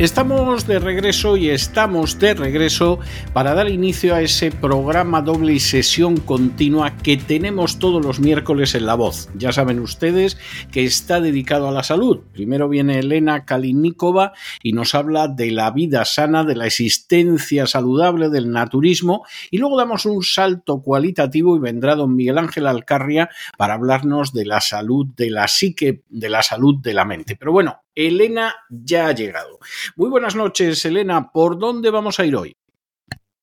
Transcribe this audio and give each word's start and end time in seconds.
Estamos 0.00 0.66
de 0.66 0.80
regreso 0.80 1.36
y 1.36 1.50
estamos 1.50 2.18
de 2.18 2.34
regreso 2.34 2.98
para 3.32 3.54
dar 3.54 3.70
inicio 3.70 4.16
a 4.16 4.22
ese 4.22 4.50
programa 4.50 5.22
doble 5.22 5.52
y 5.52 5.60
sesión 5.60 6.16
continua 6.16 6.96
que 6.96 7.16
tenemos 7.16 7.78
todos 7.78 8.04
los 8.04 8.18
miércoles 8.18 8.74
en 8.74 8.86
La 8.86 8.96
Voz. 8.96 9.28
Ya 9.36 9.52
saben 9.52 9.78
ustedes 9.78 10.36
que 10.72 10.82
está 10.82 11.20
dedicado 11.20 11.68
a 11.68 11.72
la 11.72 11.84
salud. 11.84 12.22
Primero 12.32 12.68
viene 12.68 12.98
Elena 12.98 13.44
Kalinikova 13.44 14.32
y 14.64 14.72
nos 14.72 14.96
habla 14.96 15.28
de 15.28 15.52
la 15.52 15.70
vida 15.70 16.04
sana, 16.04 16.42
de 16.42 16.56
la 16.56 16.66
existencia 16.66 17.68
saludable, 17.68 18.30
del 18.30 18.50
naturismo 18.50 19.24
y 19.52 19.58
luego 19.58 19.78
damos 19.78 20.06
un 20.06 20.24
salto 20.24 20.82
cualitativo 20.82 21.54
y 21.54 21.60
vendrá 21.60 21.94
don 21.94 22.16
Miguel 22.16 22.38
Ángel 22.38 22.66
Alcarria 22.66 23.30
para 23.56 23.74
hablarnos 23.74 24.32
de 24.32 24.44
la 24.44 24.60
salud 24.60 25.06
de 25.16 25.30
la 25.30 25.46
psique, 25.46 26.02
de 26.08 26.28
la 26.28 26.42
salud 26.42 26.82
de 26.82 26.94
la 26.94 27.04
mente. 27.04 27.36
Pero 27.36 27.52
bueno, 27.52 27.83
Elena 27.94 28.54
ya 28.68 29.08
ha 29.08 29.12
llegado. 29.12 29.58
Muy 29.96 30.10
buenas 30.10 30.34
noches, 30.34 30.84
Elena. 30.84 31.30
¿Por 31.32 31.58
dónde 31.58 31.90
vamos 31.90 32.18
a 32.20 32.26
ir 32.26 32.36
hoy? 32.36 32.56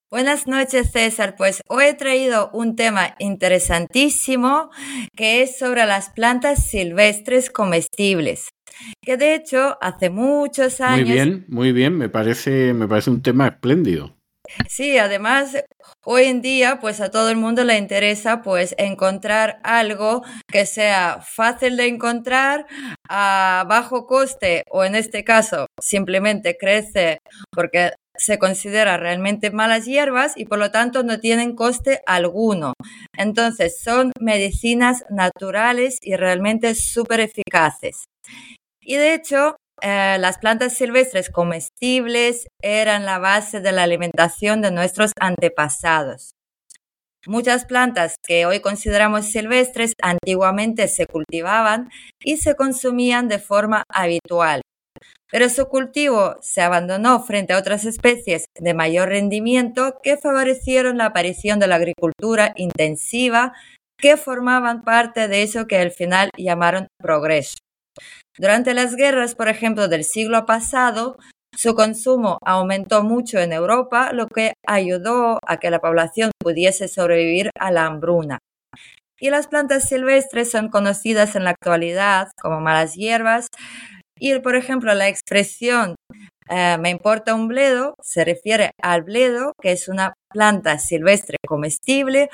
Buenas 0.10 0.46
noches, 0.46 0.92
César. 0.92 1.36
Pues 1.38 1.62
hoy 1.70 1.86
he 1.86 1.94
traído 1.94 2.50
un 2.52 2.76
tema 2.76 3.16
interesantísimo 3.18 4.70
que 5.16 5.42
es 5.42 5.58
sobre 5.58 5.86
las 5.86 6.10
plantas 6.10 6.70
silvestres 6.70 7.50
comestibles. 7.50 8.50
Que 9.02 9.16
de 9.16 9.36
hecho, 9.36 9.78
hace 9.80 10.10
muchos 10.10 10.82
años. 10.82 11.08
Muy 11.08 11.14
bien, 11.14 11.46
muy 11.48 11.72
bien. 11.72 11.98
Me 11.98 12.10
parece, 12.10 12.74
me 12.74 12.90
parece 12.90 13.10
un 13.10 13.22
tema 13.22 13.48
espléndido. 13.48 14.18
Sí, 14.70 14.98
además 14.98 15.56
hoy 16.04 16.24
en 16.26 16.42
día 16.42 16.80
pues 16.82 17.00
a 17.02 17.10
todo 17.12 17.30
el 17.30 17.38
mundo 17.38 17.64
le 17.64 17.78
interesa 17.78 18.42
pues 18.42 18.76
encontrar 18.78 19.60
algo 19.64 20.24
que 20.48 20.66
sea 20.66 21.20
fácil 21.22 21.78
de 21.78 21.88
encontrar 21.88 22.66
a 23.10 23.66
bajo 23.68 24.06
coste 24.08 24.64
o 24.70 24.84
en 24.84 24.96
este 24.96 25.24
caso 25.24 25.68
simplemente 25.82 26.58
crece 26.58 27.20
porque 27.52 27.92
se 28.16 28.38
considera 28.40 28.98
realmente 28.98 29.52
malas 29.52 29.86
hierbas 29.86 30.34
y 30.36 30.46
por 30.46 30.60
lo 30.60 30.70
tanto 30.72 31.02
no 31.04 31.20
tienen 31.20 31.56
coste 31.56 32.02
alguno. 32.06 32.74
Entonces 33.18 33.82
son 33.82 34.12
medicinas 34.20 35.04
naturales 35.10 35.98
y 36.02 36.16
realmente 36.18 36.76
súper 36.76 37.22
eficaces. 37.22 38.06
Y 38.82 38.96
de 38.96 39.14
hecho, 39.14 39.58
eh, 39.82 40.18
las 40.20 40.38
plantas 40.38 40.74
silvestres 40.74 41.30
comestibles 41.30 42.48
eran 42.62 43.06
la 43.06 43.20
base 43.20 43.60
de 43.60 43.72
la 43.72 43.84
alimentación 43.84 44.62
de 44.62 44.72
nuestros 44.72 45.12
antepasados. 45.20 46.32
Muchas 47.28 47.66
plantas 47.66 48.16
que 48.26 48.48
hoy 48.48 48.62
consideramos 48.62 49.28
silvestres 49.28 49.94
antiguamente 50.02 50.88
se 50.88 51.06
cultivaban 51.06 51.90
y 52.24 52.38
se 52.38 52.56
consumían 52.56 53.28
de 53.28 53.38
forma 53.38 53.84
habitual, 53.94 54.62
pero 55.32 55.48
su 55.50 55.68
cultivo 55.68 56.38
se 56.42 56.62
abandonó 56.62 57.24
frente 57.24 57.54
a 57.54 57.60
otras 57.60 57.86
especies 57.86 58.46
de 58.60 58.74
mayor 58.74 59.10
rendimiento 59.10 60.00
que 60.02 60.18
favorecieron 60.18 60.98
la 60.98 61.08
aparición 61.08 61.60
de 61.60 61.68
la 61.68 61.76
agricultura 61.76 62.54
intensiva 62.56 63.54
que 63.98 64.18
formaban 64.18 64.84
parte 64.84 65.28
de 65.28 65.44
eso 65.44 65.68
que 65.68 65.78
al 65.78 65.92
final 65.92 66.32
llamaron 66.36 66.88
progreso. 67.00 67.58
Durante 68.38 68.74
las 68.74 68.96
guerras, 68.96 69.36
por 69.36 69.50
ejemplo, 69.50 69.88
del 69.88 70.04
siglo 70.04 70.46
pasado, 70.46 71.18
su 71.56 71.76
consumo 71.76 72.38
aumentó 72.44 73.04
mucho 73.04 73.40
en 73.40 73.54
Europa, 73.54 74.14
lo 74.14 74.28
que 74.28 74.54
ayudó 74.66 75.40
a 75.46 75.58
que 75.58 75.70
la 75.70 75.80
población 75.80 76.32
pudiese 76.40 76.88
sobrevivir 76.88 77.50
a 77.60 77.72
la 77.72 77.86
hambruna. 77.86 78.40
Y 79.20 79.30
las 79.30 79.48
plantas 79.48 79.88
silvestres 79.88 80.50
son 80.50 80.70
conocidas 80.70 81.36
en 81.36 81.44
la 81.44 81.52
actualidad 81.52 82.30
como 82.42 82.60
malas 82.60 82.96
hierbas. 82.96 83.48
Y, 84.18 84.40
por 84.40 84.56
ejemplo, 84.56 84.94
la 84.94 85.10
expresión 85.10 85.96
eh, 86.50 86.78
me 86.80 86.90
importa 86.90 87.34
un 87.34 87.48
bledo 87.48 87.96
se 88.02 88.26
refiere 88.26 88.72
al 88.82 89.04
bledo, 89.04 89.54
que 89.62 89.72
es 89.72 89.88
una 89.88 90.14
planta 90.30 90.80
silvestre 90.80 91.38
comestible 91.48 92.30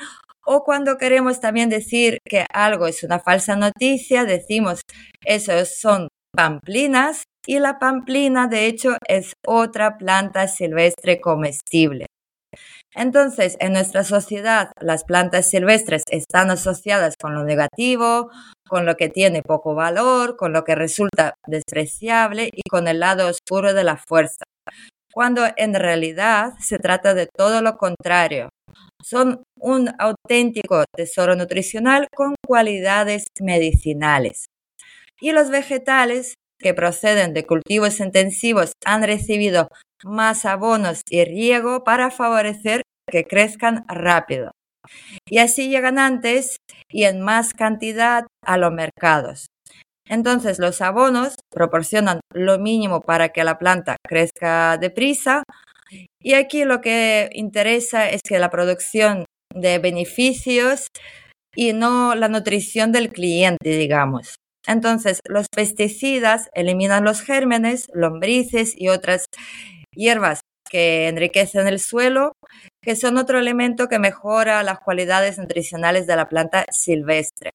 o 0.50 0.64
cuando 0.64 0.96
queremos 0.96 1.40
también 1.40 1.68
decir 1.68 2.20
que 2.24 2.46
algo 2.50 2.86
es 2.86 3.04
una 3.04 3.20
falsa 3.20 3.54
noticia, 3.54 4.24
decimos 4.24 4.80
esos 5.22 5.78
son 5.78 6.08
pamplinas 6.34 7.24
y 7.46 7.58
la 7.58 7.78
pamplina 7.78 8.48
de 8.48 8.64
hecho 8.64 8.96
es 9.06 9.34
otra 9.46 9.98
planta 9.98 10.48
silvestre 10.48 11.20
comestible. 11.20 12.06
Entonces, 12.94 13.58
en 13.60 13.74
nuestra 13.74 14.04
sociedad, 14.04 14.72
las 14.80 15.04
plantas 15.04 15.50
silvestres 15.50 16.04
están 16.10 16.50
asociadas 16.50 17.16
con 17.20 17.34
lo 17.34 17.44
negativo, 17.44 18.30
con 18.66 18.86
lo 18.86 18.96
que 18.96 19.10
tiene 19.10 19.42
poco 19.42 19.74
valor, 19.74 20.36
con 20.36 20.54
lo 20.54 20.64
que 20.64 20.74
resulta 20.74 21.34
despreciable 21.46 22.48
y 22.50 22.62
con 22.70 22.88
el 22.88 23.00
lado 23.00 23.28
oscuro 23.28 23.74
de 23.74 23.84
la 23.84 23.98
fuerza, 23.98 24.44
cuando 25.12 25.42
en 25.56 25.74
realidad 25.74 26.54
se 26.58 26.78
trata 26.78 27.12
de 27.12 27.26
todo 27.26 27.60
lo 27.60 27.76
contrario, 27.76 28.48
son 29.02 29.42
un 29.58 29.90
auténtico 29.98 30.84
tesoro 30.94 31.36
nutricional 31.36 32.08
con 32.14 32.34
cualidades 32.46 33.26
medicinales. 33.40 34.46
Y 35.20 35.32
los 35.32 35.50
vegetales 35.50 36.34
que 36.60 36.74
proceden 36.74 37.34
de 37.34 37.46
cultivos 37.46 38.00
intensivos 38.00 38.72
han 38.84 39.02
recibido 39.02 39.68
más 40.04 40.44
abonos 40.44 41.02
y 41.08 41.24
riego 41.24 41.84
para 41.84 42.10
favorecer 42.10 42.82
que 43.10 43.24
crezcan 43.24 43.84
rápido. 43.88 44.52
Y 45.28 45.38
así 45.38 45.68
llegan 45.68 45.98
antes 45.98 46.56
y 46.90 47.04
en 47.04 47.20
más 47.20 47.52
cantidad 47.52 48.26
a 48.44 48.58
los 48.58 48.72
mercados. 48.72 49.46
Entonces 50.08 50.58
los 50.58 50.80
abonos 50.80 51.34
proporcionan 51.50 52.20
lo 52.32 52.58
mínimo 52.58 53.02
para 53.02 53.28
que 53.28 53.44
la 53.44 53.58
planta 53.58 53.96
crezca 54.06 54.78
deprisa, 54.78 55.42
y 56.20 56.34
aquí 56.34 56.64
lo 56.64 56.80
que 56.80 57.30
interesa 57.32 58.08
es 58.08 58.22
que 58.22 58.38
la 58.38 58.50
producción 58.50 59.24
de 59.54 59.78
beneficios 59.78 60.86
y 61.54 61.72
no 61.72 62.14
la 62.14 62.28
nutrición 62.28 62.92
del 62.92 63.10
cliente, 63.10 63.76
digamos. 63.76 64.36
Entonces, 64.66 65.20
los 65.26 65.46
pesticidas 65.48 66.50
eliminan 66.54 67.04
los 67.04 67.22
gérmenes, 67.22 67.88
lombrices 67.94 68.74
y 68.76 68.88
otras 68.88 69.26
hierbas 69.94 70.40
que 70.70 71.08
enriquecen 71.08 71.66
el 71.66 71.80
suelo, 71.80 72.32
que 72.82 72.94
son 72.94 73.16
otro 73.16 73.38
elemento 73.38 73.88
que 73.88 73.98
mejora 73.98 74.62
las 74.62 74.80
cualidades 74.80 75.38
nutricionales 75.38 76.06
de 76.06 76.16
la 76.16 76.28
planta 76.28 76.66
silvestre. 76.70 77.52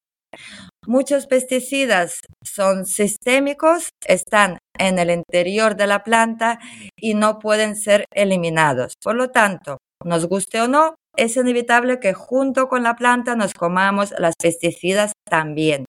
Muchos 0.86 1.26
pesticidas 1.26 2.20
son 2.44 2.84
sistémicos, 2.84 3.88
están 4.06 4.58
en 4.78 4.98
el 4.98 5.10
interior 5.10 5.76
de 5.76 5.86
la 5.86 6.02
planta 6.02 6.58
y 6.96 7.14
no 7.14 7.38
pueden 7.38 7.76
ser 7.76 8.04
eliminados. 8.12 8.94
Por 9.02 9.14
lo 9.14 9.30
tanto, 9.30 9.78
nos 10.04 10.26
guste 10.26 10.60
o 10.60 10.68
no, 10.68 10.96
es 11.16 11.36
inevitable 11.36 12.00
que 12.00 12.12
junto 12.12 12.68
con 12.68 12.82
la 12.82 12.96
planta 12.96 13.34
nos 13.34 13.54
comamos 13.54 14.12
las 14.18 14.34
pesticidas 14.36 15.12
también. 15.28 15.86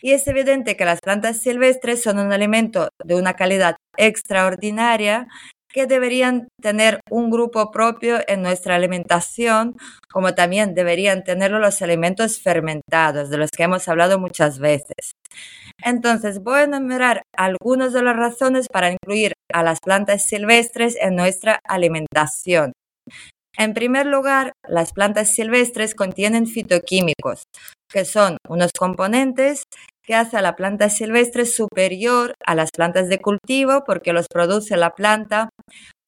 Y 0.00 0.12
es 0.12 0.28
evidente 0.28 0.76
que 0.76 0.84
las 0.84 1.00
plantas 1.00 1.38
silvestres 1.38 2.02
son 2.02 2.18
un 2.18 2.32
alimento 2.32 2.90
de 3.02 3.16
una 3.16 3.34
calidad 3.34 3.76
extraordinaria 3.96 5.26
que 5.76 5.86
deberían 5.86 6.48
tener 6.62 7.00
un 7.10 7.28
grupo 7.28 7.70
propio 7.70 8.20
en 8.28 8.40
nuestra 8.40 8.76
alimentación, 8.76 9.76
como 10.10 10.34
también 10.34 10.74
deberían 10.74 11.22
tenerlo 11.22 11.58
los 11.58 11.82
alimentos 11.82 12.40
fermentados, 12.40 13.28
de 13.28 13.36
los 13.36 13.50
que 13.50 13.64
hemos 13.64 13.86
hablado 13.86 14.18
muchas 14.18 14.58
veces. 14.58 15.12
Entonces, 15.84 16.42
voy 16.42 16.60
a 16.60 16.62
enumerar 16.62 17.20
algunas 17.36 17.92
de 17.92 18.02
las 18.02 18.16
razones 18.16 18.68
para 18.72 18.90
incluir 18.90 19.34
a 19.52 19.62
las 19.62 19.80
plantas 19.80 20.24
silvestres 20.24 20.96
en 20.98 21.14
nuestra 21.14 21.60
alimentación. 21.68 22.72
En 23.58 23.74
primer 23.74 24.06
lugar, 24.06 24.52
las 24.66 24.94
plantas 24.94 25.28
silvestres 25.28 25.94
contienen 25.94 26.46
fitoquímicos, 26.46 27.44
que 27.92 28.06
son 28.06 28.38
unos 28.48 28.72
componentes 28.72 29.64
que 30.06 30.14
hacen 30.14 30.38
a 30.38 30.42
la 30.42 30.56
planta 30.56 30.88
silvestre 30.88 31.44
superior 31.44 32.34
a 32.46 32.54
las 32.54 32.70
plantas 32.70 33.08
de 33.08 33.18
cultivo 33.18 33.84
porque 33.84 34.12
los 34.12 34.26
produce 34.28 34.76
la 34.76 34.94
planta 34.94 35.50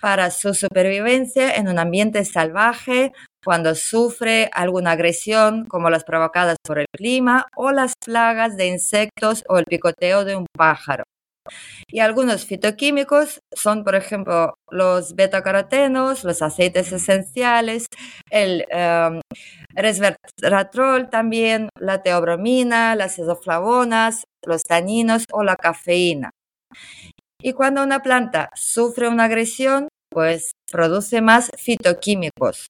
para 0.01 0.31
su 0.31 0.55
supervivencia 0.55 1.55
en 1.57 1.69
un 1.69 1.79
ambiente 1.79 2.25
salvaje 2.25 3.13
cuando 3.45 3.75
sufre 3.75 4.49
alguna 4.53 4.93
agresión 4.93 5.67
como 5.67 5.91
las 5.91 6.05
provocadas 6.05 6.57
por 6.63 6.79
el 6.79 6.87
clima 6.97 7.47
o 7.57 7.73
las 7.73 7.95
plagas 8.05 8.57
de 8.57 8.69
insectos 8.69 9.45
o 9.49 9.59
el 9.59 9.65
picoteo 9.65 10.25
de 10.25 10.37
un 10.37 10.47
pájaro. 10.57 11.05
Y 11.87 12.01
algunos 12.01 12.45
fitoquímicos 12.47 13.41
son, 13.55 13.85
por 13.85 13.95
ejemplo, 13.95 14.55
los 14.71 15.15
betacarotenos, 15.15 16.25
los 16.25 16.43
aceites 16.43 16.93
esenciales, 16.93 17.87
el 18.31 18.67
um, 18.73 19.21
resveratrol 19.75 21.11
también, 21.11 21.69
la 21.79 22.03
teobromina, 22.03 22.95
las 22.95 23.19
isoflavonas, 23.19 24.25
los 24.47 24.63
taninos 24.63 25.25
o 25.33 25.43
la 25.43 25.57
cafeína. 25.57 26.31
Y 27.41 27.53
cuando 27.53 27.83
una 27.83 28.03
planta 28.03 28.51
sufre 28.55 29.09
una 29.09 29.25
agresión, 29.25 29.89
pues 30.11 30.53
produce 30.71 31.21
más 31.21 31.51
fitoquímicos. 31.57 32.67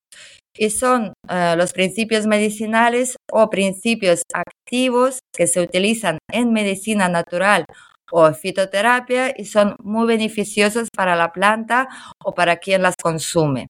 Y 0.56 0.70
son 0.70 1.12
uh, 1.28 1.56
los 1.56 1.72
principios 1.72 2.26
medicinales 2.26 3.16
o 3.30 3.48
principios 3.48 4.22
activos 4.34 5.20
que 5.34 5.46
se 5.46 5.60
utilizan 5.60 6.18
en 6.30 6.52
medicina 6.52 7.08
natural 7.08 7.64
o 8.10 8.32
fitoterapia 8.32 9.34
y 9.36 9.44
son 9.46 9.76
muy 9.82 10.06
beneficiosos 10.06 10.88
para 10.94 11.16
la 11.16 11.32
planta 11.32 11.88
o 12.22 12.34
para 12.34 12.56
quien 12.58 12.82
las 12.82 12.94
consume. 13.00 13.68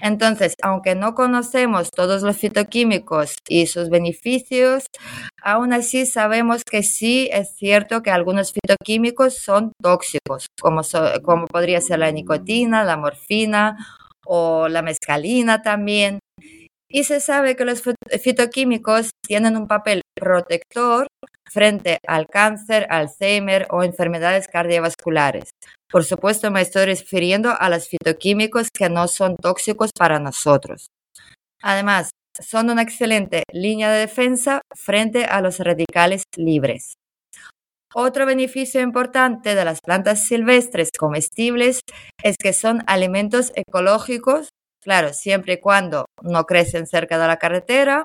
Entonces, 0.00 0.54
aunque 0.62 0.94
no 0.94 1.14
conocemos 1.14 1.90
todos 1.90 2.22
los 2.22 2.36
fitoquímicos 2.36 3.36
y 3.48 3.66
sus 3.66 3.90
beneficios, 3.90 4.86
aún 5.42 5.72
así 5.72 6.06
sabemos 6.06 6.62
que 6.64 6.82
sí 6.82 7.28
es 7.32 7.54
cierto 7.56 8.02
que 8.02 8.10
algunos 8.10 8.52
fitoquímicos 8.52 9.36
son 9.38 9.72
tóxicos, 9.82 10.46
como, 10.60 10.82
como 11.22 11.46
podría 11.46 11.80
ser 11.80 11.98
la 11.98 12.12
nicotina, 12.12 12.84
la 12.84 12.96
morfina 12.96 13.76
o 14.24 14.68
la 14.68 14.82
mescalina 14.82 15.62
también. 15.62 16.20
Y 16.88 17.04
se 17.04 17.20
sabe 17.20 17.54
que 17.54 17.64
los 17.64 17.82
fitoquímicos 18.20 19.10
tienen 19.24 19.56
un 19.56 19.68
papel 19.68 20.02
protector 20.20 21.08
frente 21.50 21.98
al 22.06 22.28
cáncer, 22.28 22.86
Alzheimer 22.90 23.66
o 23.70 23.82
enfermedades 23.82 24.46
cardiovasculares. 24.46 25.50
Por 25.90 26.04
supuesto, 26.04 26.52
me 26.52 26.60
estoy 26.60 26.84
refiriendo 26.84 27.50
a 27.58 27.68
los 27.68 27.88
fitoquímicos 27.88 28.68
que 28.72 28.88
no 28.88 29.08
son 29.08 29.34
tóxicos 29.36 29.90
para 29.98 30.20
nosotros. 30.20 30.86
Además, 31.62 32.10
son 32.40 32.70
una 32.70 32.82
excelente 32.82 33.42
línea 33.52 33.90
de 33.90 33.98
defensa 33.98 34.60
frente 34.76 35.24
a 35.24 35.40
los 35.40 35.58
radicales 35.58 36.22
libres. 36.36 36.94
Otro 37.92 38.24
beneficio 38.24 38.80
importante 38.80 39.56
de 39.56 39.64
las 39.64 39.80
plantas 39.80 40.24
silvestres 40.24 40.90
comestibles 40.96 41.80
es 42.22 42.36
que 42.36 42.52
son 42.52 42.84
alimentos 42.86 43.50
ecológicos 43.56 44.50
claro, 44.82 45.12
siempre 45.12 45.54
y 45.54 45.60
cuando 45.60 46.06
no 46.22 46.44
crecen 46.44 46.86
cerca 46.86 47.18
de 47.18 47.26
la 47.26 47.38
carretera. 47.38 48.04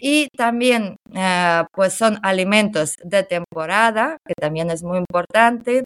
Y 0.00 0.28
también, 0.36 0.96
eh, 1.14 1.64
pues 1.72 1.94
son 1.94 2.18
alimentos 2.22 2.96
de 3.02 3.24
temporada, 3.24 4.18
que 4.26 4.34
también 4.34 4.70
es 4.70 4.82
muy 4.82 4.98
importante. 4.98 5.84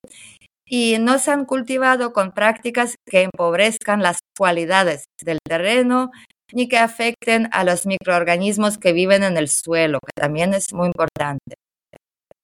Y 0.66 0.98
no 1.00 1.18
se 1.18 1.30
han 1.32 1.44
cultivado 1.46 2.12
con 2.12 2.32
prácticas 2.32 2.96
que 3.08 3.22
empobrezcan 3.24 4.02
las 4.02 4.18
cualidades 4.38 5.04
del 5.22 5.38
terreno 5.46 6.10
ni 6.52 6.68
que 6.68 6.78
afecten 6.78 7.48
a 7.52 7.64
los 7.64 7.86
microorganismos 7.86 8.78
que 8.78 8.92
viven 8.92 9.22
en 9.24 9.36
el 9.38 9.48
suelo, 9.48 9.98
que 10.04 10.20
también 10.20 10.54
es 10.54 10.72
muy 10.74 10.88
importante. 10.88 11.56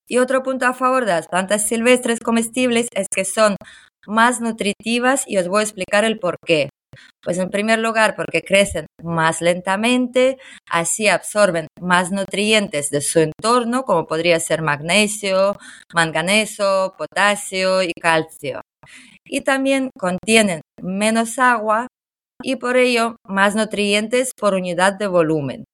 Y 0.08 0.18
otro 0.18 0.42
punto 0.42 0.66
a 0.66 0.74
favor 0.74 1.04
de 1.04 1.12
las 1.12 1.28
plantas 1.28 1.68
silvestres 1.68 2.20
comestibles 2.20 2.88
es 2.94 3.06
que 3.14 3.24
son 3.24 3.56
más 4.06 4.40
nutritivas 4.40 5.24
y 5.26 5.38
os 5.38 5.48
voy 5.48 5.60
a 5.60 5.64
explicar 5.64 6.04
el 6.04 6.18
por 6.18 6.36
qué. 6.46 6.70
Pues 7.22 7.38
en 7.38 7.50
primer 7.50 7.78
lugar 7.78 8.14
porque 8.16 8.42
crecen 8.42 8.86
más 9.02 9.40
lentamente, 9.40 10.38
así 10.70 11.08
absorben 11.08 11.66
más 11.80 12.12
nutrientes 12.12 12.90
de 12.90 13.00
su 13.00 13.20
entorno, 13.20 13.84
como 13.84 14.06
podría 14.06 14.38
ser 14.40 14.62
magnesio, 14.62 15.56
manganeso, 15.92 16.94
potasio 16.96 17.82
y 17.82 17.92
calcio. 17.92 18.60
Y 19.26 19.42
también 19.42 19.90
contienen 19.98 20.62
menos 20.80 21.38
agua 21.38 21.88
y 22.42 22.56
por 22.56 22.76
ello 22.76 23.16
más 23.26 23.56
nutrientes 23.56 24.32
por 24.38 24.54
unidad 24.54 24.94
de 24.94 25.08
volumen. 25.08 25.64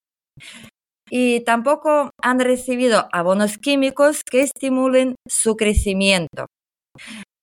Y 1.11 1.41
tampoco 1.41 2.11
han 2.23 2.41
recibido 2.41 3.09
abonos 3.13 3.59
químicos 3.59 4.23
que 4.25 4.41
estimulen 4.41 5.15
su 5.29 5.57
crecimiento 5.57 6.47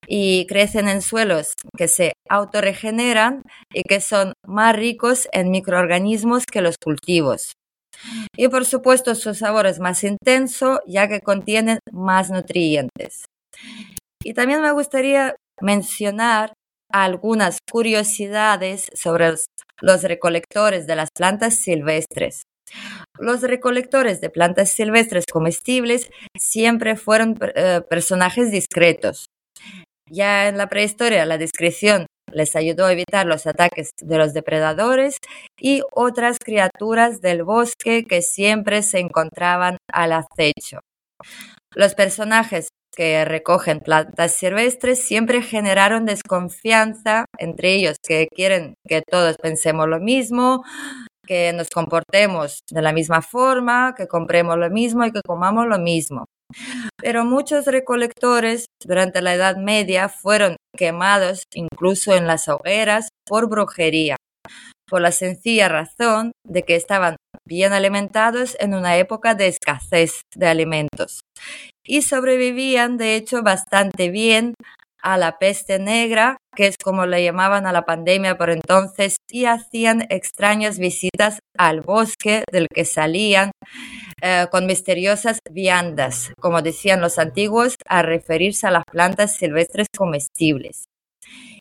y 0.06 0.46
crecen 0.46 0.88
en 0.88 1.02
suelos 1.02 1.52
que 1.76 1.88
se 1.88 2.12
autorregeneran 2.28 3.42
y 3.72 3.82
que 3.82 4.00
son 4.00 4.32
más 4.46 4.74
ricos 4.74 5.28
en 5.32 5.50
microorganismos 5.50 6.44
que 6.46 6.62
los 6.62 6.76
cultivos. 6.82 7.52
Y 8.36 8.48
por 8.48 8.64
supuesto 8.64 9.14
su 9.14 9.34
sabor 9.34 9.66
es 9.66 9.78
más 9.78 10.02
intenso 10.04 10.80
ya 10.86 11.08
que 11.08 11.20
contienen 11.20 11.78
más 11.92 12.30
nutrientes. 12.30 13.24
Y 14.24 14.34
también 14.34 14.62
me 14.62 14.72
gustaría 14.72 15.34
mencionar 15.60 16.52
algunas 16.92 17.58
curiosidades 17.70 18.90
sobre 18.94 19.34
los, 19.80 20.02
recolectores 20.02 20.86
de 20.86 20.96
las 20.96 21.08
plantas 21.10 21.56
silvestres. 21.56 22.42
Los 23.18 23.42
recolectores 23.42 24.20
de 24.20 24.30
plantas 24.30 24.70
silvestres 24.70 25.24
comestibles 25.30 26.10
siempre 26.38 26.96
fueron 26.96 27.36
eh, 27.54 27.80
personajes 27.88 28.50
discretos. 28.50 29.26
Ya 30.14 30.48
en 30.48 30.58
la 30.58 30.68
prehistoria 30.68 31.24
la 31.24 31.38
discreción 31.38 32.04
les 32.30 32.54
ayudó 32.54 32.84
a 32.84 32.92
evitar 32.92 33.26
los 33.26 33.46
ataques 33.46 33.92
de 34.02 34.18
los 34.18 34.34
depredadores 34.34 35.16
y 35.58 35.80
otras 35.90 36.36
criaturas 36.38 37.22
del 37.22 37.44
bosque 37.44 38.04
que 38.04 38.20
siempre 38.20 38.82
se 38.82 38.98
encontraban 38.98 39.78
al 39.90 40.12
acecho. 40.12 40.80
Los 41.74 41.94
personajes 41.94 42.68
que 42.94 43.24
recogen 43.24 43.80
plantas 43.80 44.34
silvestres 44.34 45.02
siempre 45.02 45.40
generaron 45.40 46.04
desconfianza 46.04 47.24
entre 47.38 47.72
ellos 47.72 47.96
que 48.06 48.28
quieren 48.34 48.74
que 48.86 49.00
todos 49.00 49.36
pensemos 49.38 49.88
lo 49.88 49.98
mismo, 49.98 50.62
que 51.26 51.54
nos 51.54 51.70
comportemos 51.70 52.60
de 52.70 52.82
la 52.82 52.92
misma 52.92 53.22
forma, 53.22 53.94
que 53.96 54.08
compremos 54.08 54.58
lo 54.58 54.68
mismo 54.68 55.06
y 55.06 55.12
que 55.12 55.22
comamos 55.26 55.66
lo 55.66 55.78
mismo. 55.78 56.26
Pero 56.98 57.24
muchos 57.24 57.66
recolectores 57.66 58.66
durante 58.84 59.22
la 59.22 59.34
Edad 59.34 59.56
Media 59.56 60.08
fueron 60.08 60.56
quemados 60.76 61.44
incluso 61.54 62.14
en 62.14 62.26
las 62.26 62.48
hogueras 62.48 63.08
por 63.26 63.48
brujería, 63.48 64.16
por 64.88 65.00
la 65.00 65.12
sencilla 65.12 65.68
razón 65.68 66.32
de 66.46 66.62
que 66.62 66.76
estaban 66.76 67.16
bien 67.46 67.72
alimentados 67.72 68.56
en 68.60 68.74
una 68.74 68.96
época 68.96 69.34
de 69.34 69.48
escasez 69.48 70.20
de 70.34 70.46
alimentos. 70.46 71.20
Y 71.84 72.02
sobrevivían 72.02 72.96
de 72.96 73.16
hecho 73.16 73.42
bastante 73.42 74.10
bien 74.10 74.54
a 75.02 75.18
la 75.18 75.38
peste 75.38 75.78
negra, 75.78 76.36
que 76.54 76.68
es 76.68 76.76
como 76.82 77.06
le 77.06 77.24
llamaban 77.24 77.66
a 77.66 77.72
la 77.72 77.84
pandemia 77.84 78.38
por 78.38 78.50
entonces, 78.50 79.16
y 79.28 79.46
hacían 79.46 80.06
extrañas 80.10 80.78
visitas 80.78 81.40
al 81.58 81.80
bosque 81.80 82.44
del 82.50 82.68
que 82.72 82.84
salían 82.84 83.50
eh, 84.24 84.46
con 84.52 84.66
misteriosas 84.66 85.40
viandas, 85.50 86.32
como 86.40 86.62
decían 86.62 87.00
los 87.00 87.18
antiguos, 87.18 87.74
a 87.88 88.02
referirse 88.02 88.68
a 88.68 88.70
las 88.70 88.84
plantas 88.90 89.36
silvestres 89.36 89.88
comestibles. 89.96 90.84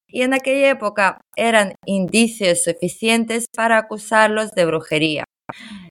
Y 0.07 0.21
en 0.21 0.35
aquella 0.35 0.69
época 0.69 1.21
eran 1.35 1.73
indicios 1.87 2.63
suficientes 2.63 3.45
para 3.55 3.77
acusarlos 3.77 4.51
de 4.51 4.65
brujería. 4.65 5.23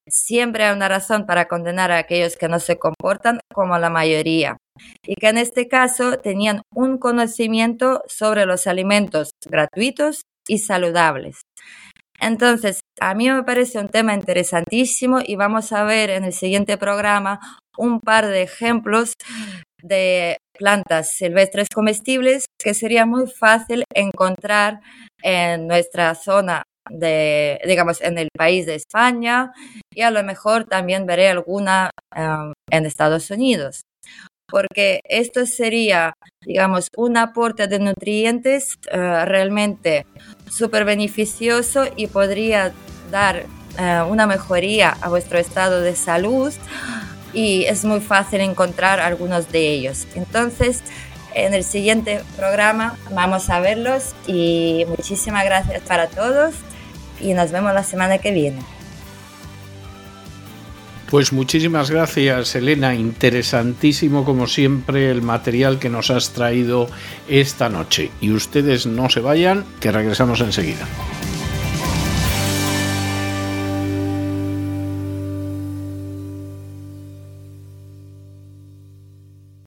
Siempre 0.09 0.65
hay 0.65 0.75
una 0.75 0.89
razón 0.89 1.27
para 1.27 1.49
condenar 1.49 1.91
a 1.91 1.99
aquellos 1.99 2.37
que 2.37 2.49
no 2.49 2.61
se 2.61 2.79
comportan 2.79 3.41
como 3.53 3.77
la 3.79 3.91
mayoría 3.91 4.57
y 5.05 5.15
que 5.17 5.29
en 5.29 5.39
este 5.39 5.67
caso 5.67 6.19
tenían 6.19 6.63
un 6.75 6.99
conocimiento 6.99 8.03
sobre 8.07 8.47
los 8.47 8.67
alimentos 8.67 9.31
gratuitos 9.45 10.23
y 10.49 10.59
saludables. 10.59 11.43
Entonces, 12.21 12.81
a 13.01 13.15
mí 13.15 13.31
me 13.31 13.43
parece 13.43 13.79
un 13.79 13.89
tema 13.89 14.15
interesantísimo 14.15 15.21
y 15.25 15.37
vamos 15.37 15.73
a 15.73 15.85
ver 15.85 16.11
en 16.11 16.25
el 16.25 16.33
siguiente 16.33 16.77
programa 16.77 17.41
un 17.79 18.01
par 18.01 18.27
de 18.27 18.43
ejemplos 18.43 19.15
de 19.83 20.37
plantas 20.53 21.13
silvestres 21.13 21.69
comestibles 21.75 22.45
que 22.59 22.75
sería 22.75 23.07
muy 23.07 23.27
fácil 23.27 23.85
encontrar 23.95 24.81
en 25.23 25.67
nuestra 25.67 26.15
zona 26.15 26.63
de, 26.91 27.61
digamos, 27.67 28.03
en 28.03 28.19
el 28.19 28.29
país 28.37 28.67
de 28.67 28.75
España 28.75 29.53
y 29.95 30.03
a 30.03 30.11
lo 30.11 30.23
mejor 30.23 30.65
también 30.65 31.07
veré 31.07 31.29
alguna 31.29 31.91
em, 32.15 32.53
en 32.71 32.87
Estados 32.87 33.31
Unidos. 33.31 33.83
Porque 34.51 35.01
esto 35.05 35.47
sería, 35.47 36.15
digamos, 36.45 36.89
un 36.97 37.17
aporte 37.17 37.67
de 37.67 37.79
nutrientes 37.79 38.79
eh, 38.91 39.25
realmente 39.25 40.07
súper 40.51 40.85
beneficioso 40.85 41.85
y 41.97 42.07
podría 42.09 42.73
dar 43.11 43.47
eh, 43.79 44.03
una 44.09 44.27
mejoría 44.27 44.97
a 45.01 45.09
vuestro 45.09 45.39
estado 45.39 45.81
de 45.81 45.95
salud 45.95 46.53
y 47.33 47.65
es 47.65 47.85
muy 47.85 48.01
fácil 48.01 48.41
encontrar 48.41 49.01
algunos 49.01 49.51
de 49.53 49.69
ellos. 49.69 50.07
Entonces, 50.15 50.83
en 51.35 51.55
el 51.55 51.63
siguiente 51.65 52.23
programa 52.37 52.97
vamos 53.13 53.49
a 53.51 53.61
verlos 53.61 54.15
y 54.27 54.85
muchísimas 54.89 55.45
gracias 55.45 55.83
para 55.83 56.09
todos 56.09 56.55
y 57.21 57.35
nos 57.35 57.53
vemos 57.53 57.73
la 57.73 57.85
semana 57.85 58.19
que 58.19 58.33
viene. 58.33 58.61
Pues 61.11 61.33
muchísimas 61.33 61.91
gracias 61.91 62.55
Elena, 62.55 62.95
interesantísimo 62.95 64.25
como 64.25 64.47
siempre 64.47 65.11
el 65.11 65.23
material 65.23 65.81
que 65.81 65.89
nos 65.89 66.09
has 66.11 66.31
traído 66.31 66.89
esta 67.29 67.69
noche. 67.69 68.13
Y 68.21 68.31
ustedes 68.31 68.87
no 68.87 69.11
se 69.11 69.19
vayan, 69.19 69.65
que 69.81 69.91
regresamos 69.91 70.41
enseguida. 70.41 70.87